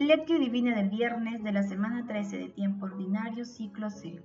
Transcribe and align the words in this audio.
Lectio 0.00 0.40
Divina 0.40 0.74
del 0.74 0.90
viernes 0.90 1.44
de 1.44 1.52
la 1.52 1.62
semana 1.62 2.04
13 2.04 2.36
de 2.36 2.48
tiempo 2.48 2.86
ordinario, 2.86 3.44
ciclo 3.44 3.90
C. 3.90 4.20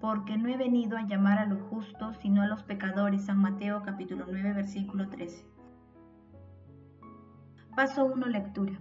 Porque 0.00 0.38
no 0.38 0.48
he 0.48 0.56
venido 0.56 0.96
a 0.96 1.04
llamar 1.04 1.40
a 1.40 1.46
los 1.46 1.60
justos, 1.62 2.16
sino 2.18 2.42
a 2.42 2.46
los 2.46 2.62
pecadores. 2.62 3.24
San 3.24 3.38
Mateo 3.38 3.82
capítulo 3.82 4.26
9, 4.30 4.52
versículo 4.52 5.08
13. 5.08 5.44
Paso 7.74 8.04
1, 8.04 8.24
lectura. 8.28 8.78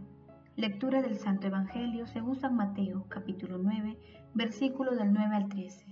Lectura 0.55 1.02
del 1.02 1.18
Santo 1.18 1.48
Evangelio 1.48 2.05
según 2.05 2.35
San 2.35 2.55
Mateo 2.55 3.07
capítulo 3.09 3.57
9, 3.57 3.98
versículo 4.35 4.95
del 4.95 5.12
9 5.13 5.35
al 5.35 5.49
13. 5.49 5.84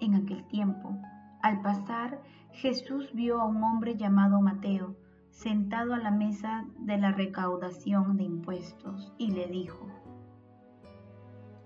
En 0.00 0.16
aquel 0.16 0.44
tiempo, 0.48 1.00
al 1.40 1.62
pasar, 1.62 2.20
Jesús 2.50 3.12
vio 3.12 3.40
a 3.40 3.46
un 3.46 3.62
hombre 3.62 3.96
llamado 3.96 4.40
Mateo, 4.40 4.96
sentado 5.30 5.94
a 5.94 5.98
la 5.98 6.10
mesa 6.10 6.66
de 6.78 6.98
la 6.98 7.12
recaudación 7.12 8.16
de 8.16 8.24
impuestos, 8.24 9.12
y 9.18 9.30
le 9.30 9.46
dijo, 9.46 9.86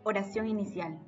Oración 0.04 0.48
inicial. 0.48 0.98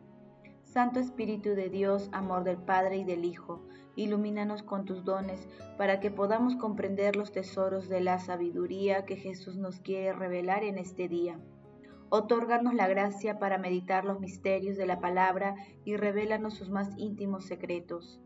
Santo 0.63 0.99
Espíritu 0.99 1.51
de 1.51 1.69
Dios, 1.69 2.09
amor 2.13 2.45
del 2.45 2.57
Padre 2.57 2.97
y 2.99 3.05
del 3.05 3.25
Hijo, 3.25 3.65
ilumínanos 3.97 4.63
con 4.63 4.85
tus 4.85 5.05
dones 5.05 5.47
para 5.79 6.01
que 6.01 6.11
podamos 6.11 6.57
comprender 6.57 7.17
los 7.17 7.33
tesoros 7.33 7.89
de 7.89 8.01
la 8.01 8.19
sabiduría 8.19 9.05
que 9.05 9.17
Jesús 9.17 9.57
nos 9.57 9.79
quiere 9.81 10.13
revelar 10.13 10.65
en 10.65 10.79
este 10.79 11.09
día. 11.09 11.39
Otórganos 12.09 12.75
la 12.75 12.87
gracia 12.87 13.39
para 13.39 13.59
meditar 13.59 14.05
los 14.05 14.21
misterios 14.21 14.77
de 14.77 14.87
la 14.87 15.01
palabra 15.01 15.57
y 15.85 15.97
revélanos 15.97 16.55
sus 16.55 16.71
más 16.71 16.91
íntimos 16.97 17.45
secretos. 17.45 18.21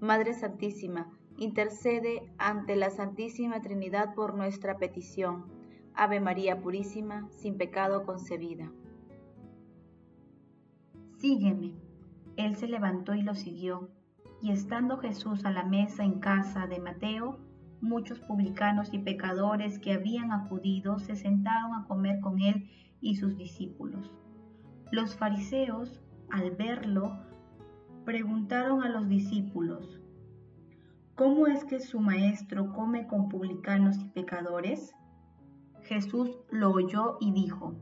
Madre 0.00 0.34
Santísima, 0.34 1.17
intercede 1.38 2.28
ante 2.36 2.74
la 2.74 2.90
Santísima 2.90 3.62
Trinidad 3.62 4.14
por 4.14 4.34
nuestra 4.34 4.76
petición. 4.76 5.46
Ave 5.94 6.20
María 6.20 6.60
Purísima, 6.60 7.28
sin 7.30 7.56
pecado 7.56 8.04
concebida. 8.04 8.70
Sígueme. 11.18 11.74
Él 12.36 12.56
se 12.56 12.68
levantó 12.68 13.14
y 13.14 13.22
lo 13.22 13.34
siguió. 13.34 13.90
Y 14.42 14.52
estando 14.52 14.98
Jesús 14.98 15.44
a 15.44 15.50
la 15.50 15.64
mesa 15.64 16.04
en 16.04 16.20
casa 16.20 16.66
de 16.66 16.78
Mateo, 16.78 17.38
muchos 17.80 18.20
publicanos 18.20 18.92
y 18.92 18.98
pecadores 18.98 19.78
que 19.78 19.92
habían 19.92 20.32
acudido 20.32 20.98
se 20.98 21.16
sentaron 21.16 21.74
a 21.74 21.86
comer 21.86 22.20
con 22.20 22.40
él 22.40 22.68
y 23.00 23.16
sus 23.16 23.36
discípulos. 23.36 24.12
Los 24.90 25.16
fariseos, 25.16 26.00
al 26.30 26.50
verlo, 26.52 27.18
preguntaron 28.04 28.82
a 28.82 28.88
los 28.88 29.08
discípulos, 29.08 30.00
¿Cómo 31.18 31.48
es 31.48 31.64
que 31.64 31.80
su 31.80 31.98
maestro 31.98 32.72
come 32.72 33.08
con 33.08 33.28
publicanos 33.28 33.98
y 33.98 34.04
pecadores? 34.04 34.94
Jesús 35.82 36.30
lo 36.48 36.70
oyó 36.70 37.16
y 37.20 37.32
dijo, 37.32 37.74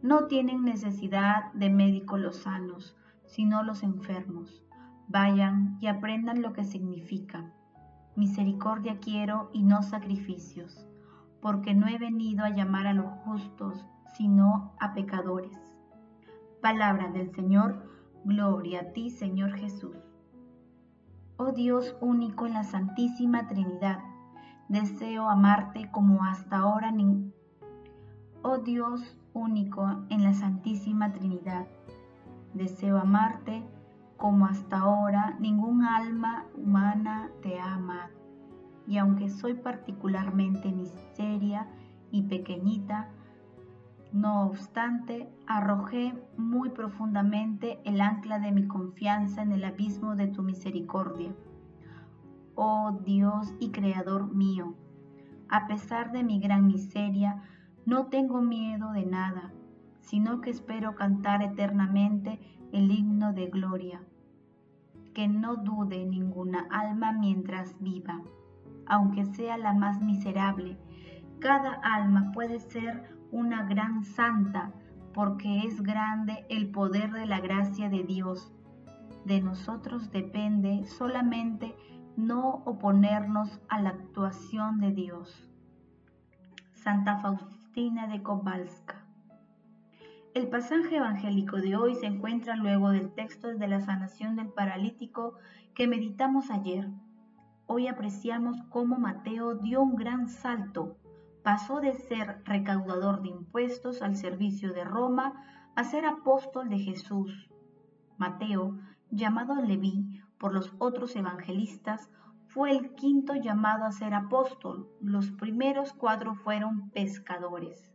No 0.00 0.28
tienen 0.28 0.64
necesidad 0.64 1.52
de 1.52 1.68
médicos 1.68 2.20
los 2.20 2.36
sanos, 2.36 2.96
sino 3.26 3.62
los 3.64 3.82
enfermos. 3.82 4.64
Vayan 5.08 5.76
y 5.82 5.88
aprendan 5.88 6.40
lo 6.40 6.54
que 6.54 6.64
significa. 6.64 7.52
Misericordia 8.16 8.98
quiero 8.98 9.50
y 9.52 9.62
no 9.62 9.82
sacrificios, 9.82 10.88
porque 11.42 11.74
no 11.74 11.86
he 11.86 11.98
venido 11.98 12.46
a 12.46 12.54
llamar 12.54 12.86
a 12.86 12.94
los 12.94 13.12
justos, 13.26 13.84
sino 14.16 14.72
a 14.80 14.94
pecadores. 14.94 15.76
Palabra 16.62 17.10
del 17.10 17.30
Señor, 17.34 17.84
gloria 18.24 18.80
a 18.80 18.92
ti, 18.94 19.10
Señor 19.10 19.52
Jesús. 19.52 20.13
Oh 21.36 21.50
Dios 21.50 21.96
único 22.00 22.46
en 22.46 22.54
la 22.54 22.62
Santísima 22.62 23.48
Trinidad, 23.48 23.98
deseo 24.68 25.28
amarte 25.28 25.90
como 25.90 26.22
hasta 26.22 26.58
ahora 26.58 26.92
ni... 26.92 27.32
Oh 28.42 28.58
Dios 28.58 29.18
único 29.32 30.04
en 30.10 30.22
la 30.22 30.32
Santísima 30.32 31.12
Trinidad, 31.12 31.66
deseo 32.52 32.98
amarte 32.98 33.64
como 34.16 34.46
hasta 34.46 34.78
ahora 34.78 35.36
ningún 35.40 35.82
alma 35.82 36.44
humana 36.56 37.32
te 37.42 37.58
ama. 37.58 38.10
Y 38.86 38.98
aunque 38.98 39.28
soy 39.28 39.54
particularmente 39.54 40.70
miseria 40.70 41.66
y 42.12 42.22
pequeñita, 42.22 43.08
no 44.14 44.46
obstante, 44.46 45.28
arrojé 45.48 46.14
muy 46.36 46.70
profundamente 46.70 47.80
el 47.84 48.00
ancla 48.00 48.38
de 48.38 48.52
mi 48.52 48.68
confianza 48.68 49.42
en 49.42 49.50
el 49.50 49.64
abismo 49.64 50.14
de 50.14 50.28
tu 50.28 50.44
misericordia. 50.44 51.34
Oh 52.54 53.00
Dios 53.04 53.52
y 53.58 53.72
Creador 53.72 54.32
mío, 54.32 54.76
a 55.48 55.66
pesar 55.66 56.12
de 56.12 56.22
mi 56.22 56.38
gran 56.38 56.68
miseria, 56.68 57.42
no 57.86 58.06
tengo 58.06 58.40
miedo 58.40 58.92
de 58.92 59.04
nada, 59.04 59.52
sino 60.00 60.40
que 60.40 60.50
espero 60.50 60.94
cantar 60.94 61.42
eternamente 61.42 62.38
el 62.70 62.92
himno 62.92 63.32
de 63.32 63.48
gloria. 63.48 64.00
Que 65.12 65.26
no 65.26 65.56
dude 65.56 66.06
ninguna 66.06 66.68
alma 66.70 67.10
mientras 67.10 67.76
viva, 67.80 68.22
aunque 68.86 69.24
sea 69.24 69.56
la 69.56 69.74
más 69.74 70.00
miserable. 70.00 70.78
Cada 71.40 71.72
alma 71.82 72.30
puede 72.32 72.60
ser 72.60 73.13
una 73.30 73.64
gran 73.64 74.04
santa, 74.04 74.72
porque 75.12 75.60
es 75.66 75.82
grande 75.82 76.44
el 76.48 76.70
poder 76.70 77.12
de 77.12 77.26
la 77.26 77.40
gracia 77.40 77.88
de 77.88 78.02
Dios. 78.02 78.52
De 79.24 79.40
nosotros 79.40 80.10
depende 80.10 80.84
solamente 80.86 81.74
no 82.16 82.62
oponernos 82.64 83.60
a 83.68 83.80
la 83.80 83.90
actuación 83.90 84.80
de 84.80 84.92
Dios. 84.92 85.48
Santa 86.72 87.18
Faustina 87.18 88.06
de 88.06 88.22
Kowalska. 88.22 89.04
El 90.34 90.48
pasaje 90.48 90.96
evangélico 90.96 91.56
de 91.58 91.76
hoy 91.76 91.94
se 91.94 92.06
encuentra 92.06 92.56
luego 92.56 92.90
del 92.90 93.12
texto 93.14 93.54
de 93.54 93.68
la 93.68 93.80
sanación 93.80 94.36
del 94.36 94.48
paralítico 94.48 95.34
que 95.74 95.86
meditamos 95.86 96.50
ayer. 96.50 96.88
Hoy 97.66 97.86
apreciamos 97.86 98.62
cómo 98.68 98.98
Mateo 98.98 99.54
dio 99.54 99.80
un 99.80 99.96
gran 99.96 100.28
salto 100.28 100.98
pasó 101.44 101.80
de 101.80 101.92
ser 101.92 102.42
recaudador 102.46 103.20
de 103.20 103.28
impuestos 103.28 104.00
al 104.00 104.16
servicio 104.16 104.72
de 104.72 104.82
Roma 104.82 105.44
a 105.76 105.84
ser 105.84 106.06
apóstol 106.06 106.70
de 106.70 106.78
Jesús. 106.78 107.50
Mateo, 108.16 108.78
llamado 109.10 109.54
Leví 109.60 110.22
por 110.38 110.54
los 110.54 110.72
otros 110.78 111.14
evangelistas, 111.16 112.08
fue 112.48 112.70
el 112.70 112.94
quinto 112.94 113.34
llamado 113.34 113.84
a 113.84 113.92
ser 113.92 114.14
apóstol. 114.14 114.88
Los 115.02 115.32
primeros 115.32 115.92
cuatro 115.92 116.34
fueron 116.34 116.88
pescadores. 116.90 117.92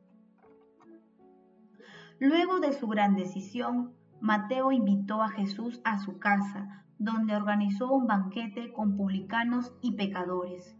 Luego 2.20 2.60
de 2.60 2.74
su 2.74 2.88
gran 2.88 3.16
decisión, 3.16 3.96
Mateo 4.22 4.72
invitó 4.72 5.24
a 5.24 5.30
Jesús 5.30 5.82
a 5.86 5.98
su 5.98 6.20
casa, 6.20 6.86
donde 7.00 7.36
organizó 7.36 7.92
un 7.92 8.06
banquete 8.06 8.72
con 8.74 8.96
publicanos 8.96 9.74
y 9.82 9.94
pecadores. 9.94 10.79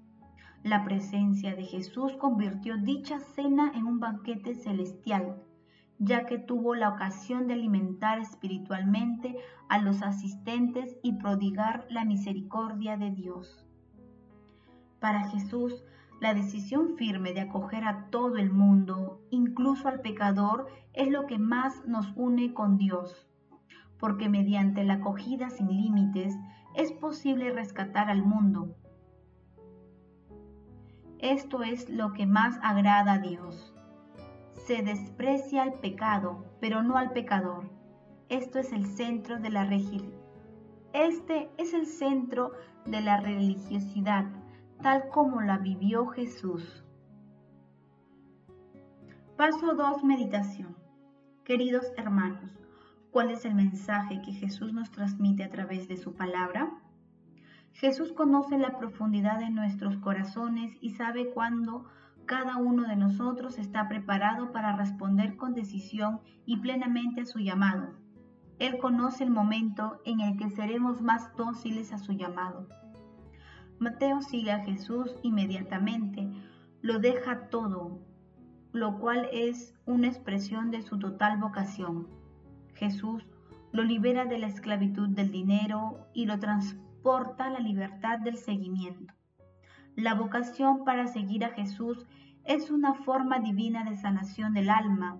La 0.64 0.84
presencia 0.84 1.56
de 1.56 1.64
Jesús 1.64 2.18
convirtió 2.18 2.76
dicha 2.76 3.22
cena 3.22 3.72
en 3.76 3.86
un 3.86 4.02
banquete 4.02 4.56
celestial, 4.56 5.42
ya 6.00 6.26
que 6.26 6.38
tuvo 6.38 6.76
la 6.76 6.90
ocasión 6.90 7.48
de 7.48 7.54
alimentar 7.54 8.20
espiritualmente 8.20 9.38
a 9.70 9.80
los 9.80 10.02
asistentes 10.02 10.98
y 11.02 11.14
prodigar 11.14 11.88
la 11.90 12.04
misericordia 12.04 12.98
de 12.98 13.10
Dios. 13.12 13.66
Para 15.00 15.30
Jesús, 15.30 15.82
la 16.20 16.34
decisión 16.34 16.98
firme 16.98 17.32
de 17.32 17.40
acoger 17.40 17.86
a 17.86 18.10
todo 18.10 18.36
el 18.36 18.52
mundo, 18.52 19.22
incluso 19.30 19.88
al 19.88 20.02
pecador, 20.02 20.68
es 20.92 21.10
lo 21.10 21.26
que 21.26 21.40
más 21.40 21.88
nos 21.88 22.12
une 22.18 22.54
con 22.54 22.78
Dios, 22.78 23.30
porque 23.98 24.28
mediante 24.28 24.84
la 24.84 24.96
acogida 24.96 25.50
sin 25.52 25.68
límites 25.68 26.38
es 26.76 26.92
posible 26.92 27.50
rescatar 27.54 28.10
al 28.10 28.24
mundo 28.24 28.76
esto 31.20 31.64
es 31.64 31.90
lo 31.90 32.14
que 32.14 32.26
más 32.26 32.58
agrada 32.64 33.14
a 33.14 33.20
Dios. 33.20 33.74
Se 34.54 34.82
desprecia 34.84 35.64
al 35.64 35.74
pecado, 35.74 36.46
pero 36.62 36.82
no 36.82 36.98
al 36.98 37.12
pecador. 37.12 37.70
Esto 38.30 38.60
es 38.60 38.72
el 38.72 38.86
centro 38.86 39.40
de 39.40 39.50
la 39.50 39.70
Este 40.94 41.50
es 41.58 41.74
el 41.74 41.88
centro 41.88 42.52
de 42.86 43.02
la 43.02 43.20
religiosidad, 43.20 44.26
tal 44.82 45.10
como 45.10 45.42
la 45.42 45.58
vivió 45.58 46.08
Jesús. 46.08 46.86
Paso 49.36 49.74
2. 49.74 50.04
Meditación. 50.04 50.78
Queridos 51.44 51.92
hermanos, 51.98 52.52
¿cuál 53.12 53.32
es 53.32 53.44
el 53.44 53.56
mensaje 53.56 54.22
que 54.22 54.32
Jesús 54.32 54.72
nos 54.72 54.92
transmite 54.92 55.44
a 55.44 55.50
través 55.50 55.88
de 55.88 55.98
su 55.98 56.14
palabra? 56.14 56.72
Jesús 57.74 58.14
conoce 58.14 58.58
la 58.58 58.78
profundidad 58.78 59.40
de 59.40 59.50
nuestros 59.50 59.98
corazones 59.98 60.78
y 60.82 60.92
sabe 60.92 61.32
cuándo 61.32 61.86
cada 62.26 62.58
uno 62.58 62.88
de 62.88 62.96
nosotros 62.96 63.58
está 63.58 63.88
preparado 63.88 64.52
para 64.52 64.76
responder 64.76 65.36
con 65.38 65.54
decisión 65.54 66.20
y 66.46 66.58
plenamente 66.58 67.22
a 67.22 67.26
su 67.26 67.40
llamado. 67.40 67.96
Él 68.60 68.78
conoce 68.78 69.24
el 69.24 69.32
momento 69.32 70.02
en 70.06 70.20
el 70.20 70.38
que 70.38 70.50
seremos 70.50 71.02
más 71.02 71.36
dóciles 71.38 71.94
a 71.94 71.98
su 71.98 72.12
llamado. 72.12 72.68
Mateo 73.80 74.22
sigue 74.22 74.52
a 74.52 74.60
Jesús 74.66 75.16
inmediatamente, 75.24 76.30
lo 76.82 77.00
deja 77.00 77.50
todo, 77.50 78.00
lo 78.74 79.00
cual 79.00 79.28
es 79.32 79.74
una 79.86 80.08
expresión 80.08 80.70
de 80.70 80.82
su 80.82 81.00
total 81.00 81.38
vocación. 81.40 82.08
Jesús 82.74 83.26
lo 83.72 83.84
libera 83.84 84.26
de 84.26 84.38
la 84.38 84.48
esclavitud 84.48 85.10
del 85.10 85.32
dinero 85.32 86.08
y 86.14 86.26
lo 86.26 86.40
transporta 86.40 86.89
la 87.04 87.60
libertad 87.60 88.20
del 88.20 88.38
seguimiento. 88.38 89.14
La 89.96 90.14
vocación 90.14 90.84
para 90.86 91.08
seguir 91.08 91.44
a 91.46 91.50
Jesús 91.50 92.06
es 92.44 92.70
una 92.72 92.94
forma 92.94 93.40
divina 93.40 93.84
de 93.84 93.98
sanación 93.98 94.54
del 94.54 94.70
alma, 94.70 95.20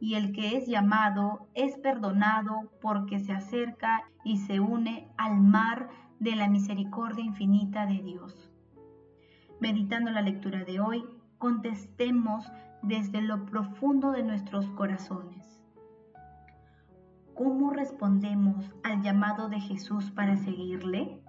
y 0.00 0.14
el 0.14 0.32
que 0.32 0.56
es 0.56 0.66
llamado 0.66 1.48
es 1.54 1.76
perdonado 1.78 2.70
porque 2.80 3.20
se 3.20 3.32
acerca 3.32 4.04
y 4.24 4.38
se 4.38 4.60
une 4.60 5.08
al 5.16 5.40
mar 5.40 5.88
de 6.20 6.36
la 6.36 6.48
misericordia 6.48 7.24
infinita 7.24 7.86
de 7.86 8.02
Dios. 8.02 8.50
Meditando 9.60 10.10
la 10.10 10.22
lectura 10.22 10.64
de 10.64 10.80
hoy, 10.80 11.04
contestemos 11.38 12.50
desde 12.82 13.22
lo 13.22 13.46
profundo 13.46 14.12
de 14.12 14.22
nuestros 14.22 14.66
corazones. 14.70 15.53
¿Cómo 17.34 17.70
respondemos 17.70 18.70
al 18.84 19.02
llamado 19.02 19.48
de 19.48 19.58
Jesús 19.58 20.12
para 20.12 20.36
seguirle? 20.36 21.20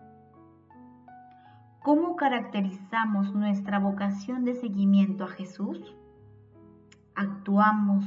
¿Cómo 1.82 2.16
caracterizamos 2.16 3.34
nuestra 3.34 3.80
vocación 3.80 4.46
de 4.46 4.54
seguimiento 4.54 5.24
a 5.24 5.30
Jesús? 5.30 5.96
¿Actuamos 7.16 8.06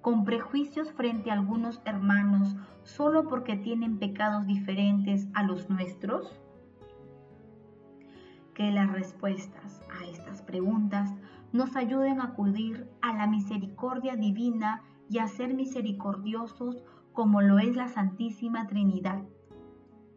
con 0.00 0.24
prejuicios 0.24 0.92
frente 0.92 1.30
a 1.30 1.34
algunos 1.34 1.82
hermanos 1.84 2.54
solo 2.84 3.26
porque 3.26 3.56
tienen 3.56 3.98
pecados 3.98 4.46
diferentes 4.46 5.26
a 5.34 5.42
los 5.42 5.68
nuestros? 5.68 6.40
Que 8.54 8.70
las 8.70 8.92
respuestas 8.92 9.82
a 10.00 10.04
estas 10.06 10.40
preguntas 10.42 11.12
nos 11.52 11.74
ayuden 11.74 12.20
a 12.20 12.26
acudir 12.26 12.88
a 13.02 13.12
la 13.12 13.26
misericordia 13.26 14.14
divina 14.14 14.82
y 15.08 15.18
a 15.18 15.26
ser 15.26 15.52
misericordiosos 15.52 16.84
como 17.20 17.42
lo 17.42 17.58
es 17.58 17.76
la 17.76 17.88
Santísima 17.88 18.66
Trinidad. 18.66 19.20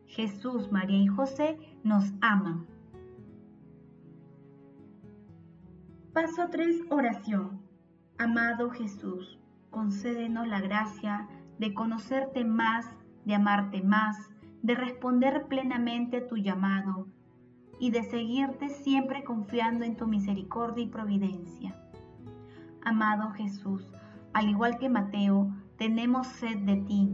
Jesús, 0.06 0.72
María 0.72 1.00
y 1.00 1.08
José 1.08 1.60
nos 1.84 2.14
aman. 2.22 2.66
Paso 6.14 6.48
3. 6.50 6.86
Oración. 6.92 7.60
Amado 8.18 8.70
Jesús, 8.70 9.38
concédenos 9.70 10.48
la 10.48 10.62
gracia 10.62 11.28
de 11.60 11.74
conocerte 11.74 12.46
más, 12.46 12.86
de 13.26 13.36
amarte 13.36 13.82
más, 13.82 14.16
de 14.62 14.74
responder 14.74 15.48
plenamente 15.50 16.20
a 16.20 16.28
tu 16.30 16.38
llamado 16.38 17.10
y 17.80 17.92
de 17.92 18.04
seguirte 18.04 18.70
siempre 18.70 19.26
confiando 19.26 19.84
en 19.84 19.98
tu 19.98 20.08
misericordia 20.08 20.86
y 20.86 20.88
providencia. 20.88 21.76
Amado 22.86 23.32
Jesús, 23.32 23.92
al 24.32 24.48
igual 24.48 24.78
que 24.78 24.88
Mateo, 24.88 25.54
tenemos 25.84 26.28
sed 26.28 26.60
de 26.60 26.78
ti. 26.78 27.14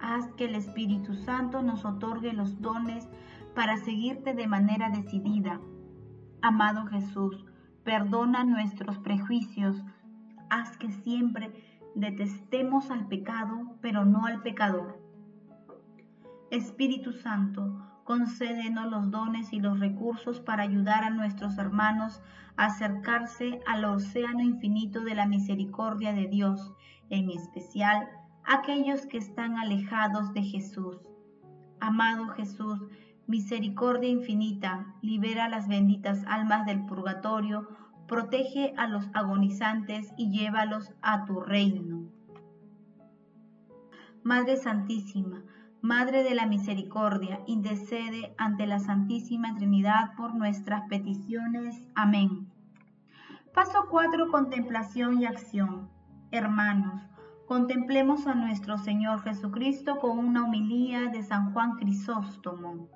Haz 0.00 0.32
que 0.38 0.46
el 0.46 0.54
Espíritu 0.54 1.12
Santo 1.12 1.60
nos 1.60 1.84
otorgue 1.84 2.32
los 2.32 2.62
dones 2.62 3.06
para 3.54 3.76
seguirte 3.76 4.32
de 4.32 4.46
manera 4.46 4.88
decidida. 4.88 5.60
Amado 6.40 6.86
Jesús, 6.86 7.44
perdona 7.84 8.42
nuestros 8.42 8.98
prejuicios. 9.00 9.84
Haz 10.48 10.78
que 10.78 10.90
siempre 10.92 11.52
detestemos 11.94 12.90
al 12.90 13.06
pecado, 13.06 13.76
pero 13.82 14.06
no 14.06 14.24
al 14.24 14.40
pecador. 14.40 14.98
Espíritu 16.50 17.12
Santo, 17.12 17.86
concédenos 18.04 18.90
los 18.90 19.10
dones 19.10 19.52
y 19.52 19.60
los 19.60 19.78
recursos 19.78 20.40
para 20.40 20.62
ayudar 20.62 21.04
a 21.04 21.10
nuestros 21.10 21.58
hermanos 21.58 22.22
a 22.56 22.64
acercarse 22.66 23.60
al 23.66 23.84
océano 23.84 24.40
infinito 24.40 25.02
de 25.04 25.14
la 25.14 25.26
misericordia 25.26 26.14
de 26.14 26.28
Dios, 26.28 26.72
en 27.10 27.30
especial 27.30 28.08
aquellos 28.44 29.06
que 29.06 29.18
están 29.18 29.58
alejados 29.58 30.32
de 30.32 30.42
Jesús. 30.42 30.98
Amado 31.80 32.28
Jesús, 32.28 32.80
misericordia 33.26 34.08
infinita, 34.08 34.94
libera 35.02 35.48
las 35.48 35.68
benditas 35.68 36.24
almas 36.26 36.66
del 36.66 36.86
purgatorio, 36.86 37.68
protege 38.06 38.72
a 38.76 38.86
los 38.86 39.08
agonizantes 39.14 40.12
y 40.16 40.30
llévalos 40.30 40.92
a 41.02 41.24
tu 41.24 41.40
reino. 41.40 42.08
Madre 44.22 44.56
Santísima, 44.56 45.42
Madre 45.82 46.24
de 46.24 46.34
la 46.34 46.46
Misericordia, 46.46 47.40
intercede 47.46 48.34
ante 48.38 48.66
la 48.66 48.80
Santísima 48.80 49.54
Trinidad 49.54 50.16
por 50.16 50.34
nuestras 50.34 50.82
peticiones. 50.88 51.86
Amén. 51.94 52.48
Paso 53.54 53.86
4. 53.88 54.30
Contemplación 54.30 55.20
y 55.20 55.26
acción. 55.26 55.95
Hermanos, 56.30 57.02
contemplemos 57.46 58.26
a 58.26 58.34
nuestro 58.34 58.78
Señor 58.78 59.22
Jesucristo 59.22 59.98
con 59.98 60.18
una 60.18 60.44
homilía 60.44 61.08
de 61.10 61.22
San 61.22 61.52
Juan 61.52 61.76
Crisóstomo. 61.76 62.88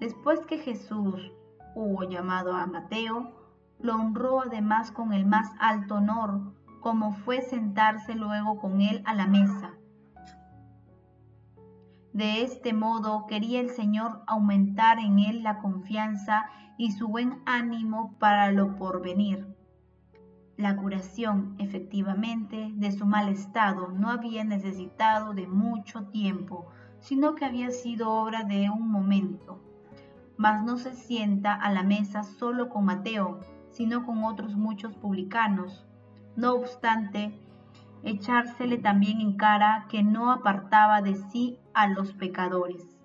Después 0.00 0.40
que 0.46 0.58
Jesús 0.58 1.32
hubo 1.74 2.02
llamado 2.04 2.54
a 2.54 2.66
Mateo, 2.66 3.32
lo 3.78 3.94
honró 3.94 4.42
además 4.42 4.90
con 4.90 5.12
el 5.12 5.26
más 5.26 5.50
alto 5.58 5.96
honor, 5.96 6.54
como 6.80 7.12
fue 7.12 7.42
sentarse 7.42 8.14
luego 8.14 8.58
con 8.58 8.80
él 8.80 9.02
a 9.06 9.14
la 9.14 9.26
mesa 9.26 9.74
de 12.12 12.42
este 12.42 12.72
modo 12.72 13.26
quería 13.26 13.60
el 13.60 13.70
Señor 13.70 14.22
aumentar 14.26 14.98
en 14.98 15.20
él 15.20 15.42
la 15.42 15.58
confianza 15.58 16.46
y 16.76 16.92
su 16.92 17.08
buen 17.08 17.40
ánimo 17.46 18.16
para 18.18 18.50
lo 18.50 18.76
porvenir. 18.76 19.46
La 20.60 20.76
curación, 20.76 21.54
efectivamente, 21.56 22.70
de 22.74 22.92
su 22.92 23.06
mal 23.06 23.30
estado 23.30 23.88
no 23.88 24.10
había 24.10 24.44
necesitado 24.44 25.32
de 25.32 25.46
mucho 25.46 26.08
tiempo, 26.08 26.66
sino 26.98 27.34
que 27.34 27.46
había 27.46 27.70
sido 27.70 28.10
obra 28.10 28.44
de 28.44 28.68
un 28.68 28.90
momento. 28.90 29.64
Mas 30.36 30.62
no 30.62 30.76
se 30.76 30.94
sienta 30.94 31.54
a 31.54 31.72
la 31.72 31.82
mesa 31.82 32.24
solo 32.24 32.68
con 32.68 32.84
Mateo, 32.84 33.40
sino 33.70 34.04
con 34.04 34.22
otros 34.22 34.54
muchos 34.54 34.94
publicanos. 34.98 35.86
No 36.36 36.52
obstante, 36.52 37.32
echársele 38.02 38.76
también 38.76 39.22
en 39.22 39.38
cara 39.38 39.86
que 39.88 40.02
no 40.02 40.30
apartaba 40.30 41.00
de 41.00 41.14
sí 41.14 41.58
a 41.72 41.88
los 41.88 42.12
pecadores. 42.12 42.98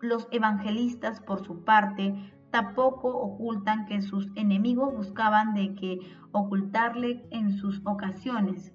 Los 0.00 0.28
evangelistas, 0.30 1.20
por 1.20 1.44
su 1.44 1.62
parte, 1.62 2.32
tampoco 2.56 3.08
ocultan 3.14 3.84
que 3.84 4.00
sus 4.00 4.28
enemigos 4.34 4.94
buscaban 4.94 5.52
de 5.52 5.74
que 5.74 6.00
ocultarle 6.32 7.26
en 7.30 7.52
sus 7.52 7.82
ocasiones. 7.84 8.72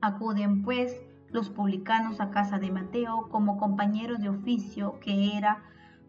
Acuden 0.00 0.62
pues 0.62 0.98
los 1.28 1.50
publicanos 1.50 2.22
a 2.22 2.30
casa 2.30 2.58
de 2.58 2.70
Mateo 2.70 3.28
como 3.28 3.58
compañeros 3.58 4.20
de 4.20 4.30
oficio 4.30 4.98
que 5.00 5.36
era, 5.36 5.62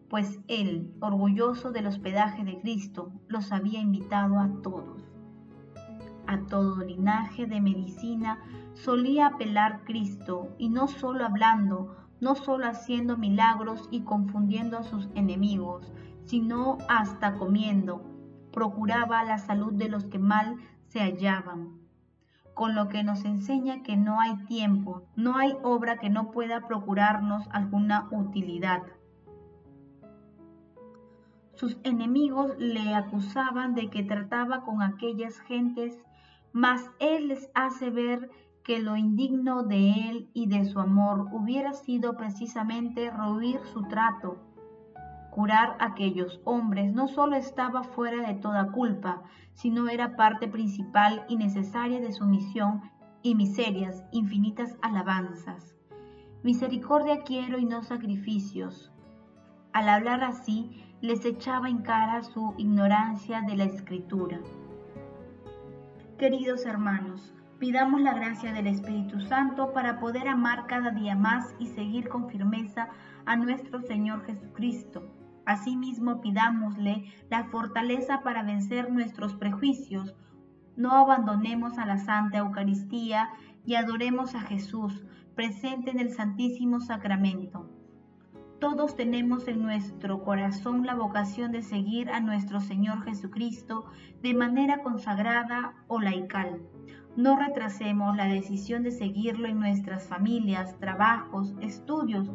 pues 0.08 0.40
él, 0.48 0.94
orgulloso 1.00 1.72
del 1.72 1.88
hospedaje 1.88 2.42
de 2.42 2.58
Cristo, 2.58 3.12
los 3.28 3.52
había 3.52 3.80
invitado 3.80 4.38
a 4.40 4.48
todos 4.62 5.04
a 6.26 6.40
todo 6.46 6.84
linaje 6.84 7.46
de 7.46 7.58
medicina 7.58 8.38
solía 8.74 9.28
apelar 9.28 9.80
Cristo, 9.84 10.54
y 10.58 10.68
no 10.68 10.86
solo 10.86 11.24
hablando, 11.24 11.96
no 12.20 12.34
solo 12.34 12.66
haciendo 12.66 13.16
milagros 13.16 13.88
y 13.90 14.02
confundiendo 14.02 14.76
a 14.76 14.82
sus 14.82 15.08
enemigos, 15.14 15.90
sino 16.28 16.78
hasta 16.88 17.34
comiendo, 17.34 18.02
procuraba 18.52 19.24
la 19.24 19.38
salud 19.38 19.72
de 19.72 19.88
los 19.88 20.04
que 20.04 20.18
mal 20.18 20.56
se 20.86 21.00
hallaban. 21.00 21.80
Con 22.54 22.74
lo 22.74 22.88
que 22.88 23.02
nos 23.02 23.24
enseña 23.24 23.82
que 23.82 23.96
no 23.96 24.20
hay 24.20 24.36
tiempo, 24.46 25.02
no 25.16 25.36
hay 25.36 25.56
obra 25.62 25.98
que 25.98 26.10
no 26.10 26.30
pueda 26.30 26.66
procurarnos 26.66 27.48
alguna 27.50 28.08
utilidad. 28.12 28.82
Sus 31.54 31.76
enemigos 31.82 32.52
le 32.58 32.94
acusaban 32.94 33.74
de 33.74 33.90
que 33.90 34.04
trataba 34.04 34.62
con 34.62 34.80
aquellas 34.82 35.40
gentes 35.40 35.98
mas 36.52 36.90
Él 36.98 37.28
les 37.28 37.50
hace 37.54 37.90
ver 37.90 38.30
que 38.64 38.80
lo 38.80 38.96
indigno 38.96 39.62
de 39.62 39.90
Él 40.08 40.30
y 40.34 40.46
de 40.46 40.64
su 40.64 40.80
amor 40.80 41.28
hubiera 41.32 41.72
sido 41.72 42.16
precisamente 42.16 43.10
roír 43.10 43.60
su 43.72 43.82
trato. 43.82 44.38
Curar 45.30 45.76
a 45.78 45.86
aquellos 45.86 46.40
hombres 46.44 46.92
no 46.92 47.08
solo 47.08 47.36
estaba 47.36 47.82
fuera 47.82 48.26
de 48.26 48.34
toda 48.34 48.72
culpa, 48.72 49.22
sino 49.52 49.88
era 49.88 50.16
parte 50.16 50.48
principal 50.48 51.24
y 51.28 51.36
necesaria 51.36 52.00
de 52.00 52.12
su 52.12 52.24
misión 52.24 52.82
y 53.22 53.34
miserias, 53.34 54.04
infinitas 54.12 54.76
alabanzas. 54.82 55.74
Misericordia 56.42 57.22
quiero 57.24 57.58
y 57.58 57.66
no 57.66 57.82
sacrificios. 57.82 58.92
Al 59.72 59.88
hablar 59.88 60.24
así, 60.24 60.84
les 61.00 61.24
echaba 61.24 61.68
en 61.68 61.78
cara 61.78 62.22
su 62.22 62.54
ignorancia 62.56 63.42
de 63.42 63.56
la 63.56 63.64
escritura. 63.64 64.40
Queridos 66.18 66.64
hermanos, 66.64 67.34
pidamos 67.58 68.00
la 68.00 68.14
gracia 68.14 68.52
del 68.52 68.66
Espíritu 68.66 69.20
Santo 69.20 69.72
para 69.72 69.98
poder 70.00 70.28
amar 70.28 70.66
cada 70.66 70.90
día 70.90 71.14
más 71.14 71.54
y 71.58 71.66
seguir 71.66 72.08
con 72.08 72.28
firmeza 72.28 72.88
a 73.26 73.36
nuestro 73.36 73.80
Señor 73.82 74.24
Jesucristo. 74.24 75.17
Asimismo, 75.48 76.20
pidámosle 76.20 77.06
la 77.30 77.44
fortaleza 77.44 78.20
para 78.20 78.42
vencer 78.42 78.92
nuestros 78.92 79.34
prejuicios, 79.34 80.14
no 80.76 80.92
abandonemos 80.92 81.78
a 81.78 81.86
la 81.86 81.96
Santa 81.96 82.36
Eucaristía 82.36 83.30
y 83.64 83.76
adoremos 83.76 84.34
a 84.34 84.42
Jesús, 84.42 85.06
presente 85.34 85.90
en 85.90 86.00
el 86.00 86.10
Santísimo 86.10 86.82
Sacramento. 86.82 87.66
Todos 88.60 88.94
tenemos 88.94 89.48
en 89.48 89.62
nuestro 89.62 90.22
corazón 90.22 90.84
la 90.84 90.94
vocación 90.94 91.50
de 91.50 91.62
seguir 91.62 92.10
a 92.10 92.20
nuestro 92.20 92.60
Señor 92.60 93.04
Jesucristo 93.04 93.86
de 94.20 94.34
manera 94.34 94.82
consagrada 94.82 95.72
o 95.86 95.98
laical. 95.98 96.60
No 97.16 97.38
retrasemos 97.38 98.14
la 98.18 98.26
decisión 98.26 98.82
de 98.82 98.90
seguirlo 98.90 99.48
en 99.48 99.60
nuestras 99.60 100.06
familias, 100.08 100.78
trabajos, 100.78 101.54
estudios, 101.62 102.30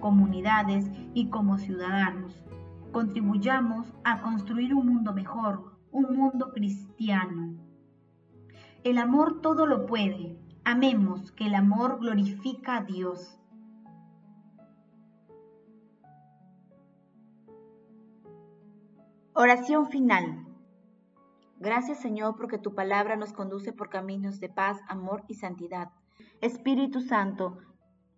comunidades 0.00 0.90
y 1.14 1.30
como 1.30 1.56
ciudadanos. 1.56 2.44
Contribuyamos 2.92 3.92
a 4.04 4.20
construir 4.22 4.74
un 4.74 4.86
mundo 4.86 5.12
mejor, 5.12 5.78
un 5.92 6.16
mundo 6.16 6.52
cristiano. 6.52 7.54
El 8.84 8.98
amor 8.98 9.40
todo 9.40 9.66
lo 9.66 9.86
puede. 9.86 10.38
Amemos 10.64 11.32
que 11.32 11.46
el 11.46 11.54
amor 11.54 11.98
glorifica 12.00 12.78
a 12.78 12.84
Dios. 12.84 13.38
Oración 19.34 19.88
final. 19.88 20.46
Gracias 21.60 22.00
Señor 22.00 22.36
porque 22.36 22.58
tu 22.58 22.74
palabra 22.74 23.16
nos 23.16 23.32
conduce 23.32 23.72
por 23.72 23.88
caminos 23.88 24.40
de 24.40 24.48
paz, 24.48 24.80
amor 24.88 25.24
y 25.28 25.34
santidad. 25.34 25.90
Espíritu 26.40 27.00
Santo, 27.00 27.58